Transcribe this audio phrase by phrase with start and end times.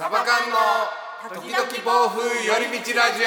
[0.00, 0.56] サバ缶の
[1.42, 3.26] 時々暴風寄り道ラジオ。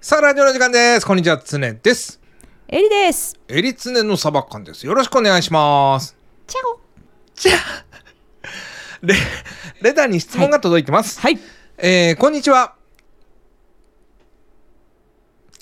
[0.00, 1.06] さあラジオの時間です。
[1.06, 2.22] こんにちはつねです。
[2.68, 3.38] エリです。
[3.48, 4.86] エリツネのサバ缶です。
[4.86, 6.16] よろしくお願いします。
[6.46, 6.80] チャオ。
[7.34, 7.84] じゃあ
[9.02, 9.14] レ
[9.82, 11.38] レターに質問が届いてます、はい。
[11.76, 12.77] えー、こんにちは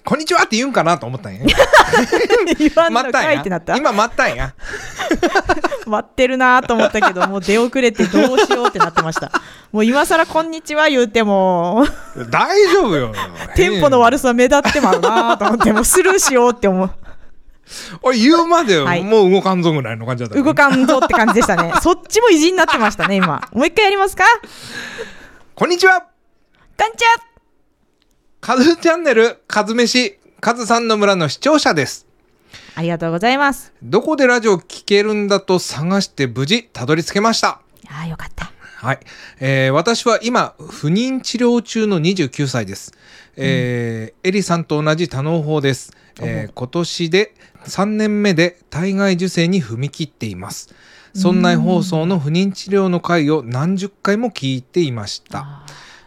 [0.07, 1.41] こんにちはって言うんかなと思ったんや。
[2.56, 3.77] 言わんのかいってなった。
[3.77, 4.55] 今待ったんや。
[5.84, 9.33] 待ってるなと思ったけど、もう出遅れてどうしようってなってました。
[9.73, 11.84] もう今更こんにちは言うても、
[12.30, 13.12] 大丈夫よ。
[13.56, 16.91] テンポの悪さ目立ってまうなと思って、もうスルーしようって思う。
[18.02, 19.02] 俺言うまではい。
[19.02, 21.73] もう動かんぞぐらいの感じだった、動かんぞって感じでしたね。
[21.83, 23.42] そっちも意地になってましたね、今。
[23.52, 24.23] もう一回やりますか？
[25.56, 26.00] こんにちは。
[26.78, 27.25] こんにちは
[28.46, 32.06] カズチャンネルカズ飯カズさんの村の視聴者です。
[32.77, 33.72] ありがとうございます。
[33.82, 37.60] どこでラジオ聞けるんだと探して無事たどり着けました。
[37.88, 38.52] ああ、よかった。
[38.77, 39.00] はい、
[39.41, 42.92] えー私は今不妊治療中の29歳です、
[43.36, 50.72] えーエリさんと同じ多脳法です、えー今年で3年目で体外受精に踏み切っています。
[51.17, 51.42] そん。
[51.42, 55.41] な放送の不妊治療の回を何十回も聞いていました。
[55.41, 55.67] あ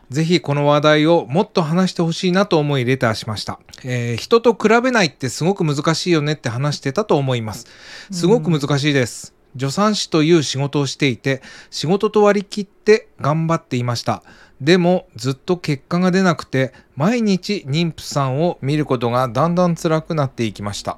[0.10, 7.68] ぜひこの話題をもっと話してほしいなと思いレターしました、えー人と比べないってすごく難しいよねって話してたと思います。
[8.12, 9.34] すごく難しいです。
[9.58, 14.24] 助産師という仕事をしていて仕事と割り切って頑張っていました。
[14.62, 20.98] でもずっと結果が出なくて毎日妊婦さんを見ることがだんだん辛くなっていきました。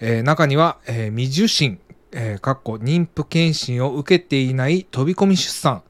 [0.00, 1.78] えー中には、えー未受診、
[2.16, 5.82] えーかっこ妊婦検診を受けていない飛び込み出産、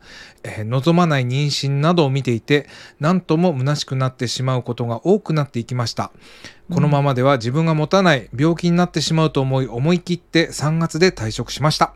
[0.42, 2.66] えー望まない妊娠などを見ていて
[2.98, 6.10] 何とも虚しくなってしまうことが多くなっていきました。
[6.72, 11.94] このままでは自分が持たない病気になってしまうと思い思い切って3月で退職しました。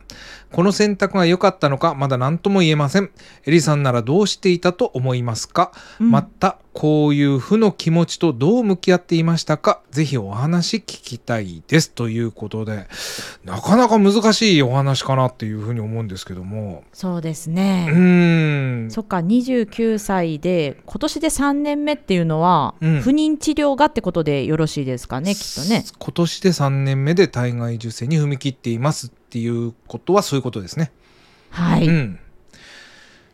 [0.53, 3.11] この選択が良かったのかまだ何とも言えません。
[3.45, 6.11] エリさんならどうしていたと思いますか、うん。
[6.11, 9.81] またこういう負の気持ちとどう向き合っていましたか？
[9.91, 11.91] ぜひお話聞きたいです。
[11.91, 12.87] ということで
[13.45, 16.85] なかなか難しいお話かなっていうふうに思うんですけども。
[16.93, 17.89] そうですうね。
[17.91, 18.91] ーん。
[18.91, 23.01] そっか29歳で今年で3年目っていうのは、うん。
[23.01, 25.85] 不妊治療がってことでよろしいですかねきっとね。
[25.99, 30.93] 今年で3年目で体外受精に踏み切っていますっていうことはそういうことですね。
[31.51, 32.19] はい、うん、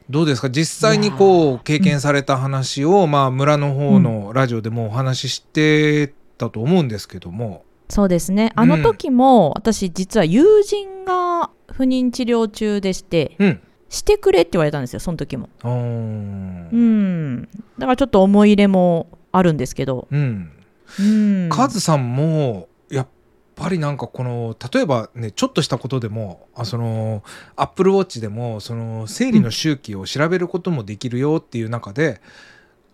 [0.09, 0.51] どうですか？
[0.51, 8.53] 実際にこう経験された話を、まあ、村の方のラジオでもお話ししてたと思うんですけども、そうですね。
[8.55, 13.61] あの時も、私実は友人が不妊治療中でしてうん。
[13.91, 15.49] してくれって言われたんですよその時も。
[15.63, 17.43] うん。
[17.79, 20.09] だからちょっと思い入れもあるんですけど。
[20.11, 20.51] うんうん
[21.49, 23.09] カズさんもやっ
[23.55, 27.23] ぱりなんかこの例えばねちょっとしたことでもあその
[27.57, 32.21] アップルウォッチでもその生理の周期を調べることもできるよっていう中で、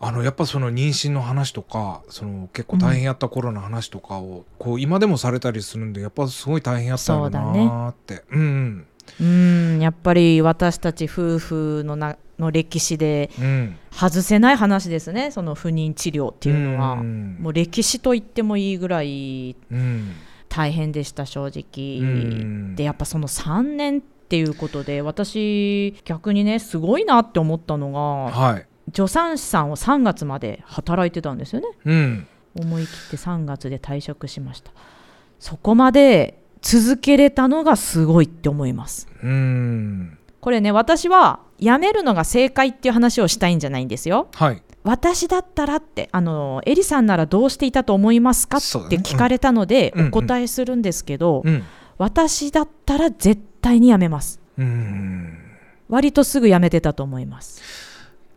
[0.02, 8.24] あのやっぱその妊娠の話とかその結構大変やった頃の話とかを、こう今でもされたりするんでやっぱすごい大変やったよなーって。
[8.30, 8.86] う,、ん
[9.20, 9.80] うん。
[9.80, 13.44] やっぱり私たち夫婦のなの歴史でうん。
[13.44, 17.36] うん外せない話ですねその不妊治療っていうのは、ん。
[17.40, 20.12] もう歴史と言ってもいいぐらいうん。
[20.48, 22.76] 大変でした正直、うん。
[22.76, 28.66] でやっぱその3年っていうことで私逆にねすごいなって思ったのがはい。
[28.94, 31.68] 助産師さんを3月まで働いてたんですよね。
[31.84, 32.26] うん。
[32.54, 34.72] 思い切って3月で退職しました。
[35.38, 39.08] そこまで続けれたのがすごいって思います。
[39.22, 44.28] うんこれね私は辞めるのが正解っていう話をしたいんじゃないんですよ。
[44.34, 44.62] はい。
[44.82, 50.06] 私だったらってあのエリさんならどうしていたと思いますかって聞かれたのでうん。
[50.08, 51.62] お答えするんですけど、うん。
[51.98, 54.40] 私だったら絶対に辞めます。
[54.56, 55.38] うん。
[55.88, 57.60] 割とすぐ辞めてたと思います。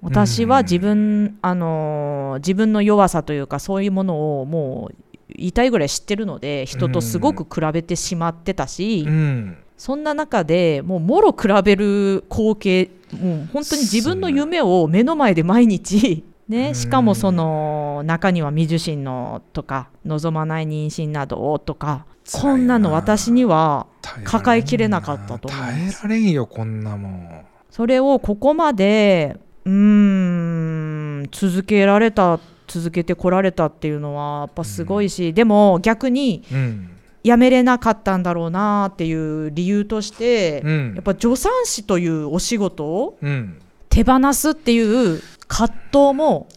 [0.01, 4.95] 私は自分、あのー自分の弱さというかそういうものをもう
[5.29, 12.89] 言いぐらい知ってるので人とすごく比べてしまってたし、うんそんな中でもうもろ比べる光景
[13.21, 23.87] もう本当に自分の夢を目の前で毎日ね、しかもその中には未受診のとか望まない妊娠などをとかこんなの私には
[24.23, 27.45] 抱えきれなかったと思います耐えられんよこんなもん。
[27.69, 36.92] それをここまでうーん続けられた続けてこられたっていうのはやっぱすごいし、でも逆にうん
[37.23, 40.93] やめれなかったんだろうなっていう理由として、うん。
[40.95, 43.59] やっぱ助産師というお仕事をうん。
[43.89, 46.47] 手放すっていう葛藤も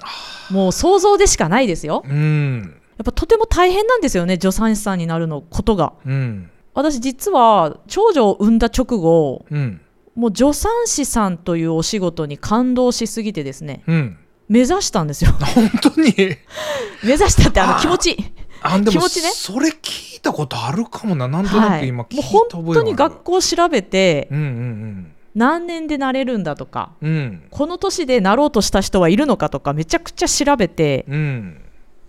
[0.51, 2.03] もう想像でしかないですよ。
[2.07, 2.75] うん。
[2.97, 5.93] やっぱとても大変なんですよね助産師さんになるのことが。
[6.07, 6.51] うん。
[6.75, 9.81] 私実は長女を産んだ直後うん。
[10.15, 14.19] もう助産師さんというお仕事に感動しすぎてですねうん。
[14.49, 15.33] 目指したんですよ。
[15.33, 16.15] 本当に？
[17.05, 18.17] 目指したってあの気持ち
[18.63, 19.31] あでも気持ちね。
[19.31, 21.29] それ聞いたことあるかもな。
[21.29, 27.11] なんとなはい、く今聞いもうた覚えがある、本当に学校調べてうんうん何年でなれるんだとかうん。
[27.11, 31.61] うんこの年でなろうとした人はいるのかとかめちゃくちゃ調べてうん。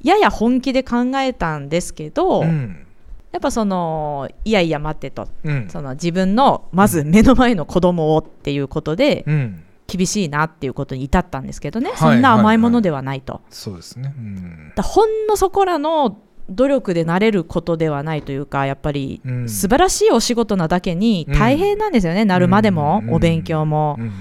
[0.02, 2.86] やや本気で考えたんですけど、うん。
[3.32, 5.28] やっぱそのいやいや待ってと。
[5.44, 5.68] うん。
[5.70, 9.64] その自分のまず目の前の子供をっていうことでうん。
[9.90, 14.14] 厳しいなっていうことに至ったんですけどね、はいそんな甘いものではないと、そうですね。
[14.18, 14.74] うん。
[14.76, 19.50] だほんのそこらの努力でなれることではないというかやっぱりうん。
[19.50, 23.14] 素晴らしいお仕事なだけに大変なんですよね、なるまでも、うん。
[23.14, 23.98] お勉強も。
[24.00, 24.12] うん。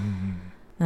[0.79, 0.85] う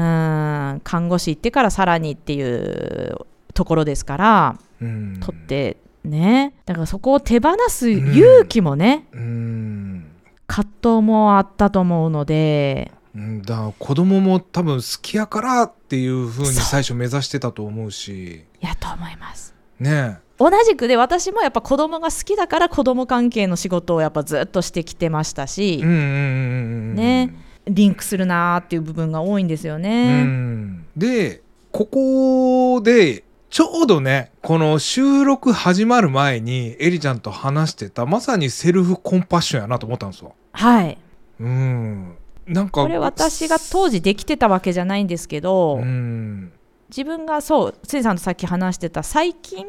[0.76, 0.82] ん。
[0.84, 3.18] 看護師行ってからさらにっていう
[3.54, 4.88] ところですからうん。
[4.88, 6.54] うん取ってね。
[6.66, 10.12] だからそこを手放す勇気もね、うん。
[10.48, 12.92] 葛藤もあったと思うので。
[13.16, 13.42] うん。
[13.42, 18.44] だから子供も多分好きやからっていうふうに最初目指してたと思うし。
[18.60, 19.54] やと思います。
[19.80, 27.36] ね同じくで私もやっぱ子供が好きだから子供関係の仕事をやっぱずっとしてきてましたし、ね。
[27.68, 30.24] リンクするなーっていう部分が多いんですようね。
[30.24, 30.86] ん。
[30.98, 40.34] でここでちょうどねこの収録始まる前にエリちゃんと話してたまさにセルフコンパッションやなと思ったんですよ。
[40.54, 40.98] はい。
[41.40, 42.16] うん。
[42.48, 46.52] なんかこれ私が当時できてたわけじゃないんですけど、うん
[46.96, 49.66] 自分がそうついさんとさっき話してた最近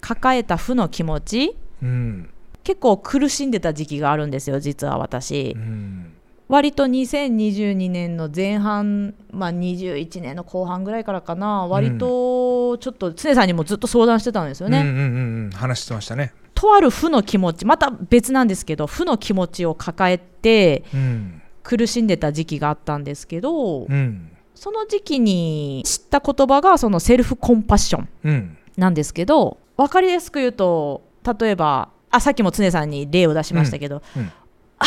[0.00, 2.30] 抱えた負の気持ちうん
[2.62, 5.54] 結構苦しんでた時期があるんですよ実は私。
[5.56, 6.12] うん
[6.48, 14.80] 割と2022年の前半、まあ、21年の後半ぐらいからかな割とちょっと常さんにもずっと相談してたんですよね。
[14.80, 16.32] うんうんうんうん話してましたね。
[16.54, 28.58] とある負の気持ちまた別なんですけど負の気持ちを抱えてうん苦しんでた時期があったんですけど、うんその時期に知った言葉がそのセルフコンパッションうん。
[28.76, 31.04] なんですけど分かりやすく言うと
[31.40, 34.22] 例えばあさっきも常さんに例を出しましたけど、うん。
[34.22, 34.32] うん。
[34.78, 34.86] あ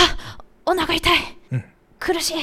[0.66, 1.18] お腹痛い、
[1.51, 1.63] うん。
[2.00, 2.36] 苦しい。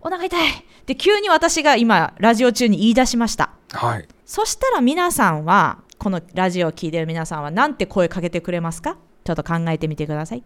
[0.00, 0.64] お腹痛い。
[0.86, 3.50] で急に私が今ラジオ中に言い出しました。
[3.72, 4.08] はい。
[4.26, 8.96] そしたら皆さんはこのラジオを聞いてる皆さんはなんて声かけてくれますか？
[9.24, 10.42] ちょっと考えてみてください。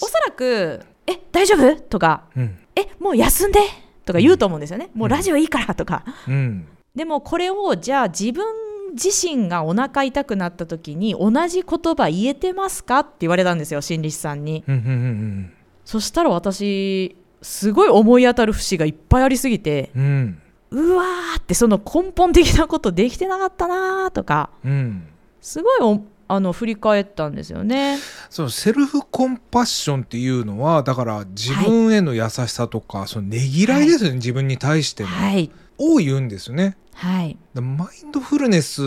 [0.00, 3.60] おそらく「え大丈夫?」とかうん「えもう休んで」
[4.04, 6.04] とか言うと思うんですよね、もうラジオいいからとか。
[6.28, 6.66] うん。
[6.94, 8.44] でもこれをじゃあ自分
[8.92, 14.62] 自身がお腹痛くなった時に同じ言葉言えてますかって言われたんですよ心理師さんに。
[14.68, 15.52] うんうんうん。
[15.84, 20.38] そしたら私すごい思い当たる節がいっぱいありすぎてうん。
[20.70, 24.50] うわーってその根本的なことできてなかったなーとか。
[24.64, 25.06] うん。
[25.40, 26.02] すごいお
[26.34, 27.98] あの振り返ったんですよね。
[28.30, 35.50] そのセルフコンパッションっていうのはだから自分への優しさとか、そのねぎらいですよね、自分に対しての、はい。
[35.78, 36.76] を言うんですよね。
[36.94, 37.36] はい。
[37.54, 38.80] だマインドフルネス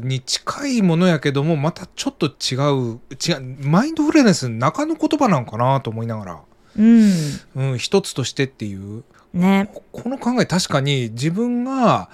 [0.00, 6.40] に近いものやけどもまたちょっと違う違うマインドフルネス中の言葉なんかなと思いながら、
[6.76, 7.12] うん。
[7.54, 9.04] うん、一つとしてっていう。
[9.32, 9.70] ね。
[9.72, 12.08] ここの考え確かに自分が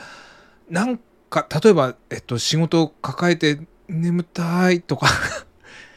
[0.69, 5.09] なんか例えば、えっと、仕事を抱えて眠たいとか。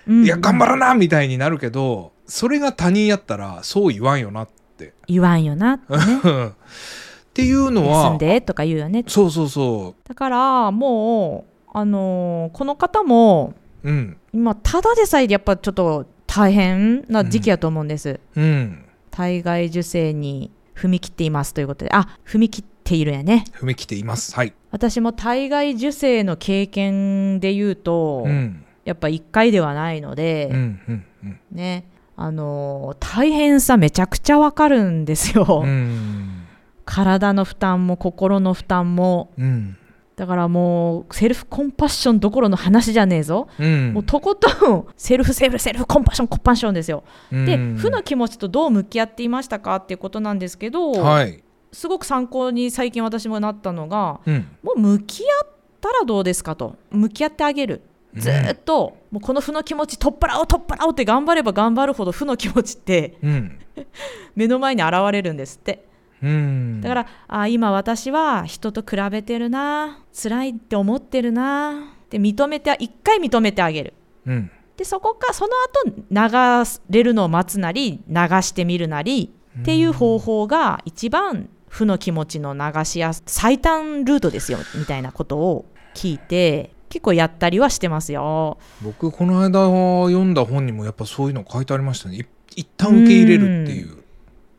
[0.08, 4.94] うんいや頑張らなみたいになるけどそれが他人やったらそう言わんよなって。
[5.08, 6.00] 言わんよなってね。
[6.54, 9.04] っていうの休はんでとか言うよね。
[9.08, 13.54] そうそうそだからもうあのーこの方も
[13.84, 14.18] ううん。
[14.34, 18.86] 今ただでさえやっぱちょっと大変な時期やと思うんです、うん。
[19.12, 21.92] 体外受精に踏み切っていますということで。
[21.94, 23.46] あ踏み切っているんやね。
[23.54, 24.36] 踏み切っています。
[24.36, 24.54] はい。
[24.72, 28.64] 私も体外受精の経験で言うと、うん。
[28.86, 31.40] やっぱ1回ではないので、うんうんうん。
[31.52, 31.86] ね。
[32.16, 36.44] あのー大変さめちゃくちゃわかるんですよ、うん。
[36.86, 39.32] 体の負担も心の負担も。
[39.38, 39.78] うん。
[40.16, 43.94] だからもうセルフコンパッションどころの話じゃねえぞ、うん。
[43.94, 47.04] もうとことんセルフセルフセルフコンパッションコンパッションですよ。
[47.32, 47.76] でうん。
[47.78, 51.43] 負の気持ちとどう向き合っていましたかっていうことなんですけど、はい。
[51.74, 54.48] すごく参考に最近私もなったのがうん。
[54.64, 55.50] もう向き合っ
[55.82, 56.76] たらどうですかと。
[56.92, 57.82] 向き合ってあげる。
[58.16, 63.60] ずーっと、もうこの負の気持ち取っ払おう取っ払おうって頑張れば頑張るほど負の気持ちってうん。
[64.36, 65.86] 目の前に現れるんですって。
[66.22, 66.82] うん。
[66.82, 73.94] だからあ今私は人と比べてるな辛いって思ってるなって認めて一回認めてあげる。
[74.26, 74.52] うん。
[74.78, 85.66] でそこかその後流れるのを待つなり流してみるなりっていう方法が一番負の気持ちの流しやす最短ルートですよみたいなことを
[85.96, 88.60] 聞いて結構やったりはしてますよ。
[88.84, 92.18] 僕この間読んだ本にもやっぱそういうの書いてありましたね。
[92.18, 92.26] い
[92.56, 93.98] 一旦受け入れるっていう。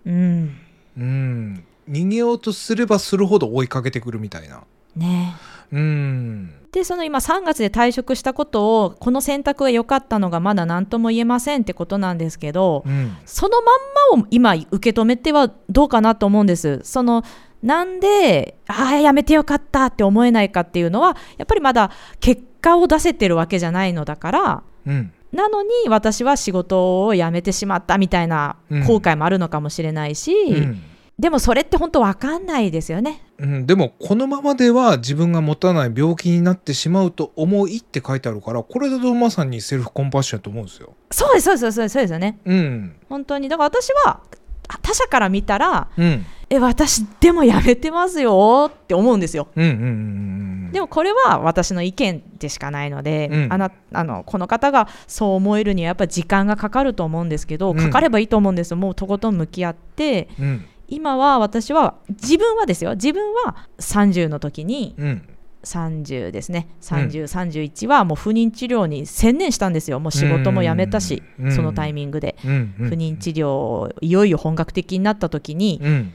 [0.06, 0.59] うん。
[0.99, 1.64] うん。
[1.88, 4.64] 逃げようとすればするほど追いかけてくるみたいな。
[4.97, 5.37] ね
[5.73, 6.50] うん。
[6.73, 13.16] でその今3月で退職したことをこの選択が良かったのがまだ何とも言えませんってことなんですけどうん。
[13.25, 16.80] そのまんまを今受け止めてはどうかなと思うんです。
[16.83, 17.23] その
[17.62, 21.90] なんでああやめてよかったって思えないかっていうのはやっぱりまだ
[22.21, 25.12] 結果を出せてるわけじゃないのだからうん。
[25.33, 28.56] なのに私は仕事を辞めてしまったみたいな
[28.87, 30.83] 後悔もあるのかもしれないし、うん
[31.18, 33.23] でもそれって本当わかんないですよね。
[33.38, 40.94] うん、でもこのままでは自分が持たない病気になってしまうと思いって書いてあるからこれだとまさにセルフコンパッションだと思うんですよ。
[41.11, 42.38] そうですそうですそうですそうですよね。
[42.44, 44.21] うん本当にだから私は
[44.68, 49.49] あ他者から見たらうんえ私でも辞めてますよって思うんですよ。
[49.54, 62.93] うんうんうんうんでもこれは私の意見でしかないので、うんあなあのこの方がそう思えるにはやっぱり時間がかかると思うんですけど、うんかかればいいと思うんですよもうとことん向き合ってうん今は私は自分はですよ。
[62.95, 65.29] 自分は30の時にうん。
[65.64, 66.69] 30ですね。
[66.83, 69.99] 3031はもう不妊治療に専念したんですよ。
[69.99, 71.53] もう仕事も辞めたし、うん。
[71.53, 72.75] そのタイミングで、うん。
[72.79, 72.88] うん。
[72.91, 76.14] 不妊治療いよいよ本格的になった時に、うん。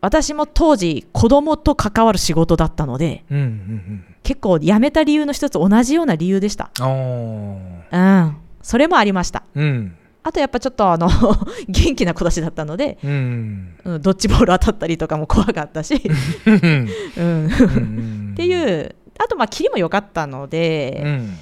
[0.00, 3.38] 私も当時子供と関わる仕事だったのでうん。
[3.38, 3.44] うん。
[3.44, 4.04] うん。
[4.22, 6.70] 結構辞めた理由の一つ同じような理由でした。
[6.78, 8.36] あうん。
[8.62, 9.40] それもありました。
[9.40, 11.08] あうんあとやっぱちょっとあの
[11.68, 13.74] 元気な子たちだったので、うん。
[13.84, 16.02] うん、ドッジボール当たったりとかも怖かったし、
[16.46, 16.88] うん。
[17.16, 21.38] うん、っっていうあとまあキリも良かったので、うん。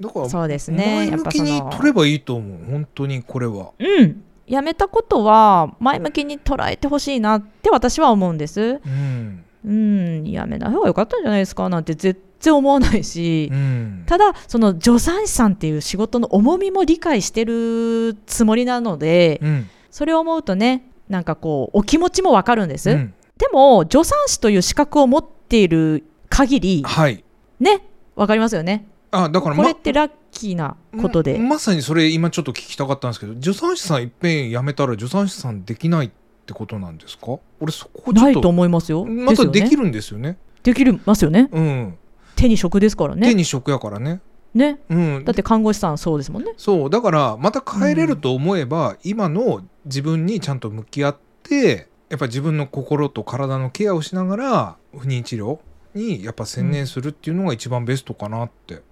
[0.00, 1.08] だからそうですね。
[1.08, 3.70] 前向きに取ればいいと思う本当にこれは。
[3.78, 4.22] うん。
[4.48, 8.80] 辞めたことは前向きに捉えてほしいなって私は思うんです。
[8.84, 14.04] うんうん辞めない方が良かったんじゃないですかなんて絶対思わないし、うん。
[14.06, 19.68] ただその助産師さんっていう仕事の重みも理解してるつもりなので、うん。
[19.90, 23.14] それを思うとねなんかこうお気持ちもわかるんです、うん。
[23.38, 27.24] でも助産師という資格を持っている限りはい。
[27.58, 27.82] ね
[28.14, 28.86] わかりますよね。
[29.10, 36.14] あだからこれってラッキーなことで、ままさにそれ今ちょっと聞きたかったんですけど助産師さんいっぺん辞めたら助産師さんできないって
[36.52, 37.38] ことなんですか？
[37.60, 39.04] 俺そこないと思いますよ。
[39.04, 40.38] またできるるんですよね。
[40.62, 41.48] できますよね。
[41.52, 41.98] うん。
[42.34, 43.28] 手に職ですからね。
[43.28, 44.20] 手に職やからね。
[44.54, 44.80] ね。
[44.88, 45.24] うん。
[45.24, 46.52] だって看護師さんそうですもんね。
[46.56, 46.90] そう。
[46.90, 55.58] だからまた帰れると思えば、今の自分にちゃんと向き合ってやっぱ自分の心と体のケアをしながら不妊治療
[55.94, 58.82] にやっぱ専念するっていうのが一番ベストかなって、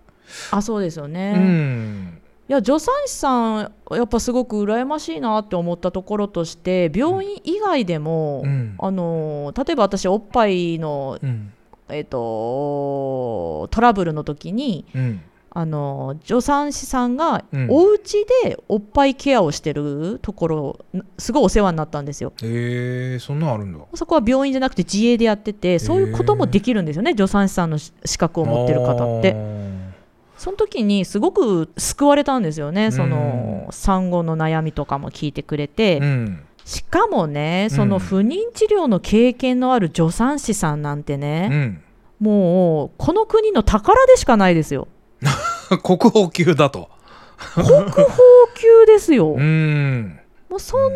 [0.50, 8.74] あそうですよね、うんいや助産師さんやっぱすごく羨ましいなって思ったところとして病院以外でも、うん。
[8.78, 11.52] あの例えば私おっぱいの、うん。
[11.88, 15.20] えっとトラブルの時にうん。
[15.56, 17.68] あの助産師さんがうん。
[17.70, 20.78] お家でおっぱいケアをしてるところ
[21.16, 22.34] すごいお世話になったんですよ。
[22.42, 23.78] へえそんなんあるんだ。
[23.94, 29.63] そこは病院じゃなくて自営でやっててそういうこともできるんですよね助産師さんの資格を持ってる方って。
[30.37, 36.41] その時にすごく救われたんですよね、その産後の悩みとかも聞いてくれて、うん。
[36.64, 38.00] しかもね、そのうん。
[38.00, 41.83] 不妊治療の経験のある助産師さんなんてうね、ん。
[42.21, 44.88] もうこの国の宝でしかないですよ。
[45.83, 46.88] 国宝級だと。
[47.55, 48.07] 国宝
[48.55, 49.35] 級ですよ。
[49.38, 50.19] うん。
[50.50, 50.93] もうそん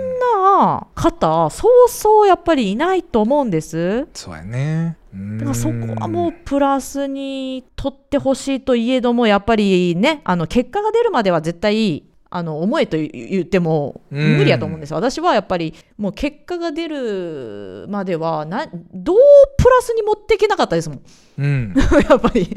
[0.55, 4.07] な方、そうそうやっぱりいないと思うんです。
[4.15, 19.17] そうやねだからそこはもうプラスに取ってほしいといえどもやっぱりねあの結果が出るまでは絶対あの思えと言ってもうん無理やと思うんですよ、私はやっぱりもう結果が出るまではなどう
[19.57, 21.01] プラスに持っていけなかったですもん。
[21.39, 21.75] うん。
[22.09, 22.55] やっぱり。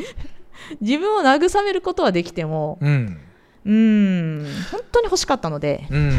[0.80, 3.18] 自分を慰めることはできてもうん。
[3.66, 4.46] うーん。
[4.72, 5.86] 本当に欲しかったので。
[5.90, 6.12] うん。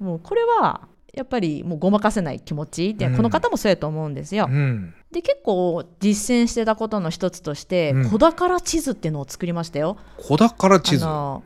[0.04, 4.94] もうこれはやっぱりもうごまかせない気持ちで、うんこの方もそうやと思うんですよ、うん。
[5.10, 8.10] で結構実践してたことの一つとして、うん。
[8.10, 9.96] 子宝地図っていうのを作りましたよ。
[10.16, 11.04] 子宝地図。
[11.04, 11.42] は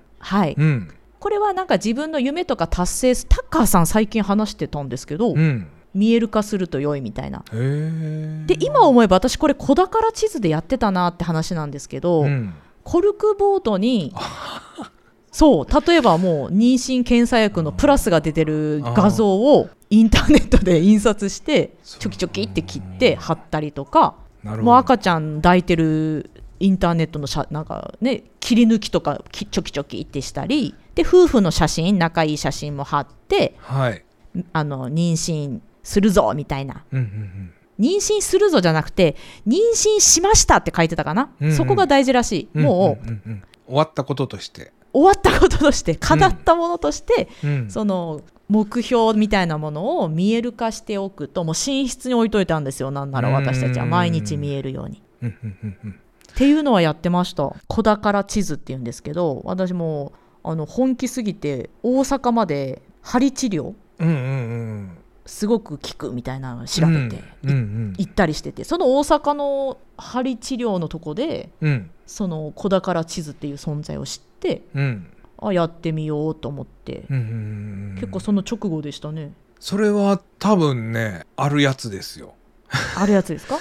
[0.47, 0.89] い、うん。
[1.19, 5.67] これはなんか自分の夢とか達成すタッカーさん最近話してたんですけど、うん。
[5.95, 7.45] 見える化すると良いみたいな。
[7.51, 12.55] で今思えば私これ子宝地図でやってたなって話なんですけど、うん。
[12.83, 14.13] コルクボードに
[15.35, 24.15] そう例えばもう妊娠検査薬のプラスが出てる画像をインターネットで印刷してチョキチョキって切って貼ったりとか。
[24.45, 34.05] もう赤ちゃん抱いてるインターネットの写なんかね切り抜きとかきちょきちょきってしたりで夫婦の写真仲いい写真も貼ってはい。
[34.53, 36.85] あの妊娠するぞみたいな。
[36.93, 39.17] うんうん妊娠するぞじゃなくて
[39.49, 41.57] 妊娠しましたって書いてたかな、うんうん。
[41.57, 43.43] そこが大事らしい、もううんうんうん。
[43.67, 47.71] 終わったこととして、終わったこととして叶ったものとして、うん。
[47.71, 55.03] その目標みたいなものを見える化しておくともう寝室に置いといたんですよなんなら私たちは毎日見えるように。
[55.29, 57.55] っていうのはやってました。
[57.67, 71.91] 子宝地図っていうんですけど私もあの本気すぎて大阪まで針治療うんうんうんすごく効くみたいなのを調べて、行ったりしててその大阪の針治療のとこでうん。
[72.07, 75.07] その子宝地図っていう存在を知ってうん。
[75.39, 79.33] あやってみようと思って、結構その直後でしたね。
[79.59, 82.35] それは多分ねあるやつですよ。
[82.97, 83.59] あるやつですか？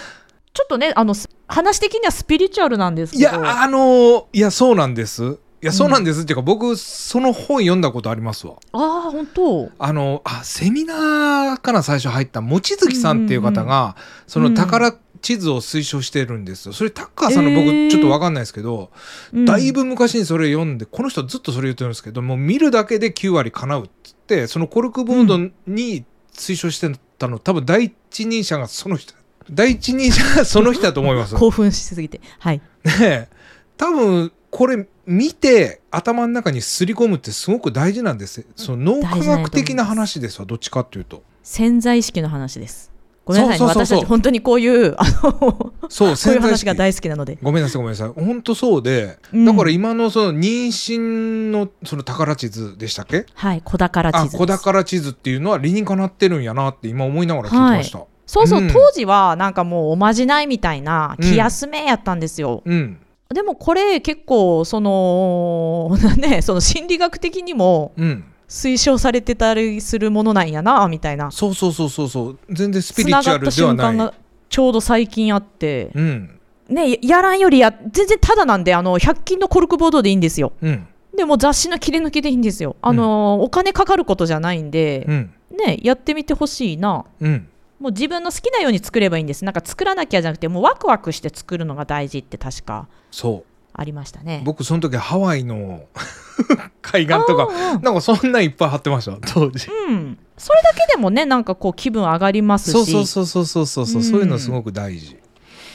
[0.53, 3.41] ちょっとねあのす話的にはスピリチュアルなんですいけど。
[3.43, 5.24] やあのいやそうなんです。
[5.25, 6.22] いやそうなんです。
[6.22, 8.55] っていうか、僕その本読んだことありますわ。
[8.72, 9.72] ああ本当。
[9.79, 13.96] あのあセミナーから最初入った望月さんっていう方が、
[14.27, 16.74] その宝地図を推奨してるんですよ。
[16.74, 18.91] それタッカーさんの僕ちょっと分かんないですけど、
[19.32, 19.46] うん。
[19.46, 29.13] だいぶ昔にそれ読んでこの人ずっとそれ言ってるんですけどもう見るだけで9割叶うっつってそのコルクボードに推奨してたの、多分第一人者がその人
[29.50, 31.36] 第一人者がその人だと思います。
[31.39, 32.20] 興奮しすぎて。
[32.39, 32.62] はい。
[33.00, 33.29] ね
[33.77, 38.45] 多分これ見て頭の中にすり込むってすごく大事なんです。
[38.55, 40.45] その脳科学的な話ですわ。
[40.45, 41.24] どっちかっていうと。
[41.41, 42.91] 潜在意識の話です。
[43.25, 47.39] ごめんなさい私たち本当にこういうあのこ そうういう話が大好きなので。
[47.41, 48.10] ごめんなさいごめんなさい。
[48.10, 49.45] 本当そうで、うん。
[49.45, 53.25] だから今のその妊娠のその宝地図でしたっけ？
[53.33, 54.36] はい子宝地図です。
[54.36, 58.72] あ子宝地図っていうのは理にかなってるんやなって今思いながら聞いてました、そうそう、うん。
[58.72, 63.00] 当時はなんかもうおまじないみたいな気休めやったんですよ、うん
[63.33, 68.23] でもこれ結構その ねその心理学的にもうん。
[68.49, 71.31] 推奨されてたりするものなんやなみたいな。
[71.31, 72.39] そうそうそうそうそう。
[72.51, 74.13] 全然スピつリチュアルながったではない瞬間が
[74.47, 75.89] ちょうど最近あって。
[75.95, 76.39] うん。
[76.69, 80.51] ねややらんよりや全然ただなんであの100均のコルクボードでいいんですよ。
[80.61, 80.87] うん。
[81.17, 82.75] でも雑誌の切り抜きでいいんですよ。
[82.81, 85.34] あの、お金かかることじゃないんでう、ん。
[85.58, 87.05] ねやってみてほしいな。
[87.21, 87.47] うん
[87.79, 89.43] もう自分の好きなように作ればいいんです。
[89.45, 93.53] なんか作らなきゃじゃなくてもうワクワクして作るのが大事って確かそう。
[93.75, 94.41] ありましたね。
[94.45, 95.86] 僕その時ハワイの
[96.81, 99.67] 海岸とかなんかそんなんいっぱい貼ってました当時。
[99.89, 100.17] うん。
[100.38, 102.73] それだけでもねなんかこう気分上がりますし。
[102.73, 104.01] そうそうそうそうそうそうそう。
[104.01, 104.03] うん。
[104.03, 105.17] そういうのすごく大事。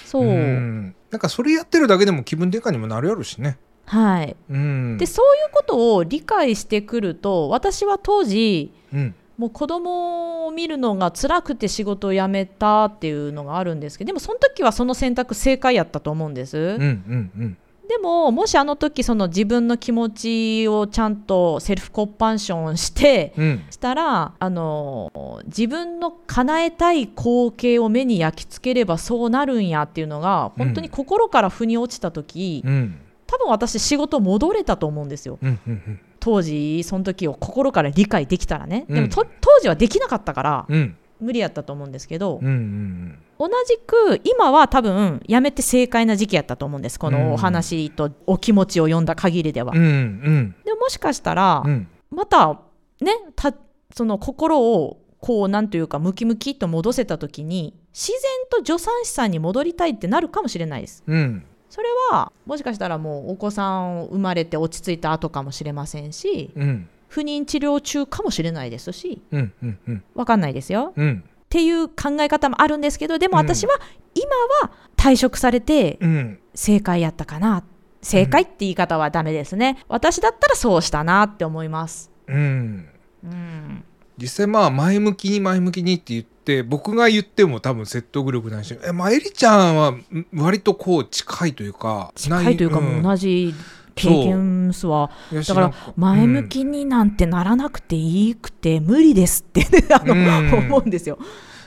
[0.07, 0.25] そう。
[0.25, 0.95] うん。
[1.11, 3.59] なんかそれやってるだけでも気分転換にもなるやろしね。
[3.87, 4.37] はい。
[4.49, 4.97] うん。
[4.99, 17.59] でそういうことを理解してくると私は当時うんもう子供を見るのが辛くて仕事を辞めたっていうのがあるんですけどでもその時はその選択正解やったと思うんです、うんうんうん。
[17.89, 23.65] でももしあの時その自分の気持ちをちゃんとセルフコンパンションしてうん。
[23.71, 32.99] したらあの自分の叶えたい光景を目に焼き付ければそうなるんやっていうのが本当に心から腑に落ちた時、うん。
[33.29, 35.39] 多分私仕事戻れたと思うんですよ。
[35.41, 38.85] うんうん当時その時を心から理解できたらね。
[38.89, 39.03] でうん。
[39.05, 40.97] もと、当時はできなかったからうん。
[41.21, 46.99] 無理やったと思うんですけど、うんうん同じく今は多分やめて正解な時期やったと思うんです。
[46.99, 47.15] こうん。
[47.15, 51.89] のお話とお気持ちを読んだ限りでは、うんうんでももしかしたら、うん。
[52.11, 52.61] また
[53.01, 53.55] ねた
[53.95, 58.19] その心をこうなんというかムキムキっと戻せた時に自然
[58.51, 61.03] と助産師さんに戻りたいってなるかもしれないです。
[61.07, 66.89] うんそれはもしかしたらもうお子さん生まれて落ち着いた後かもしれませんしうん。
[67.09, 70.05] 不妊治療中かもしれないですしうんうんうん。
[70.15, 70.93] わかんないですよ。
[70.97, 71.25] うん。
[71.27, 73.47] っていう考え方もあるんですけどでもうん。
[73.47, 73.79] 私は
[74.15, 74.27] 今
[74.69, 76.39] は退職されてうん。
[76.55, 77.65] 正解やったかな。
[78.03, 79.85] 正解って言い方はダメですね。
[79.89, 82.11] 私だったらそうしたなって思います。
[82.27, 82.89] うん。
[83.25, 83.85] うん
[84.19, 93.55] 実際まあ前向きに前向きにって言って僕が言っても多分説得力ないしえまあエリちゃんはん割とこう近いというか近いというかもう同じ
[93.95, 95.11] 経験数は。
[95.33, 100.67] じだから前向きになんてならなくていいくて無理ですって あの、うん。
[100.67, 101.19] 思うんですよ。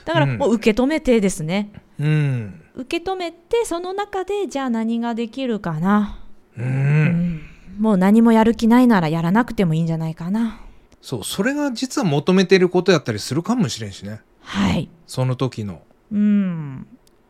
[0.04, 0.38] だからうん。
[0.38, 1.70] もう受け止めてですね。
[2.00, 6.18] うん、うん受け止めてその中でじゃあ何ができるかな、
[6.56, 7.42] う、うんん。
[7.78, 10.60] もう何もやる気ないならやらなくてもいいんじゃないかな
[11.02, 14.22] そうそれが実は求めてることやったりするかもしれんしね。
[14.40, 14.88] はい。
[15.06, 15.82] その時の。
[16.10, 16.86] うん。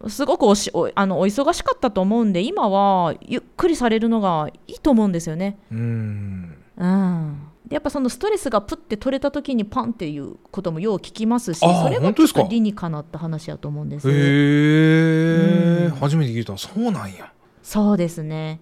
[0.09, 5.59] すごくおしおあのお忙しかったと思うんで今はゆっくりされるのがいいと思うんですよね。
[5.71, 6.57] うん。
[6.77, 7.49] うん。
[7.67, 12.41] でやっぱそのストレスがプッて取れた時にパンっていうこともよう聞きますしそれは本当ですか？
[12.41, 14.11] ちょっと理にかなった話やと思うんです。
[14.11, 15.91] へえ、うん。
[15.93, 16.59] 初めて聞いた。
[16.59, 17.33] そうなんや。
[17.63, 18.61] そうですね。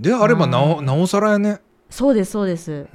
[0.00, 0.86] であればなおうん。
[0.86, 2.86] なおさらやねそうですそうです。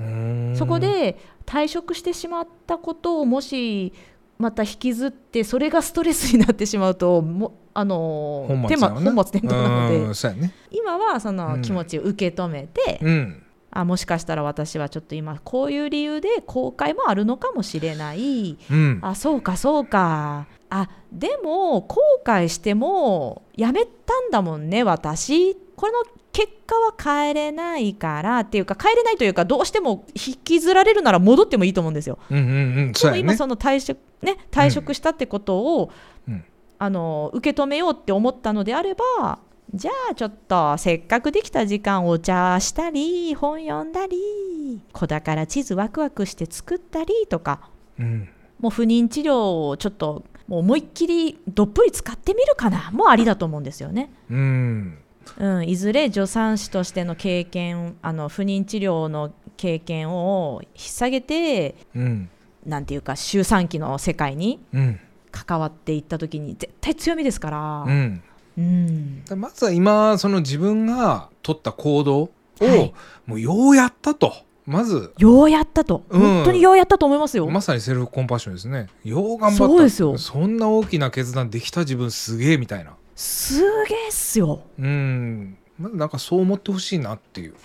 [0.55, 3.93] そこで退職してしまったことをもし
[4.37, 10.33] また引きずってそれがストレスになってしまうともあの本末転倒なので。
[10.35, 10.53] ね。
[10.71, 13.43] 今はそのうん気持ちを受け止めて、うん。
[13.71, 18.57] あもしかしたら私はちょっと今こういう理由で後悔もあるのかもしれない。
[18.69, 18.99] うん。
[19.01, 20.47] あそうかそうか。
[20.69, 25.55] あでも後悔してもやめたんだもんね私。
[25.75, 25.99] これの
[26.33, 32.17] 結果は変えれないからっていうか変えれないというかどうしても引きずられるなら戻ってもいいと思うんですよ。
[32.29, 32.49] うんうんう
[32.89, 35.91] んでも今その退職ね退職したってことを、
[36.27, 36.43] うん。
[36.79, 39.39] あの受け止めようって思ったのであれば
[39.73, 48.27] じゃあちょっとせっかくできた時間お茶したり本読んだり子宝地図ワクワクして作ったりとかうん。
[48.59, 54.09] もう不妊治療をちょっともう思いっきりどっぷり使ってみるかなもうありだと思うんですよね。
[54.29, 54.97] うん
[55.39, 62.29] うん、いずれ助産師としての経験あの不妊治療の経験を引っ提げてうん。
[62.65, 64.99] なんていうか周産期の世界にうん。
[65.31, 68.23] 関わっていった時に絶対強みですから、うん。
[68.55, 69.23] うん。
[69.35, 72.93] まずは今その自分が取った行動を、はい。
[73.25, 74.33] もうようやったと。
[74.65, 75.13] まず。
[75.17, 76.21] ようやったと、うん。
[76.21, 77.49] 本当にようやったと思いますよ。
[77.49, 78.87] まさにセルフコンパッションですね。
[79.03, 79.57] よう頑張った。
[79.57, 80.17] そうですよ。
[80.17, 84.61] そんな大きな決断できた自分すげえみたいなすげえっすよ。
[84.77, 85.57] うん。
[85.79, 87.55] まずなんかそう思ってほしいなっていう。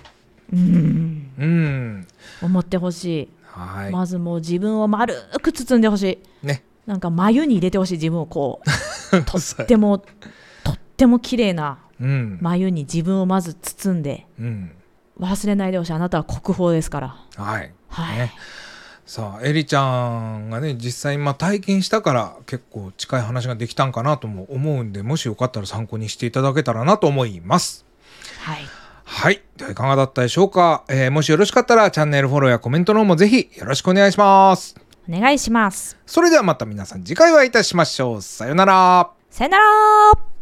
[0.53, 2.07] うん、うん。
[2.43, 6.47] 思ってほしい、はい、まずもう自分を丸く包んでほしい。
[6.47, 6.63] ね。
[6.87, 7.95] なんか眉に入れてほしい。
[7.95, 8.63] 自分をこ
[9.13, 9.23] う。
[9.25, 14.27] とってもとっても綺麗なうん、眉に自分をまず包んで。
[14.39, 14.73] うん、
[15.19, 15.93] 忘れないでほしい。
[15.93, 17.17] あなたは国宝ですから。
[17.37, 17.73] はい。
[17.89, 18.33] はい、ね
[19.09, 19.81] さあエリちゃ
[20.37, 27.87] んがね実際まあ体験したから結構近い話ができたんかなとも思うんでもしよかったら参考にしていただけたらなと思います。
[28.43, 28.59] はい、
[29.05, 29.43] はい。
[29.57, 34.77] ではいかがだったでしょうか、えーもしよろしかったらチャンネルフォローやコメントの方もぜひよろしくお願いします。
[35.09, 35.97] お願いします。
[36.05, 38.23] それではまた皆さん次回お会いいたしましょう。
[38.23, 39.11] さようなら。
[39.31, 40.38] さよなら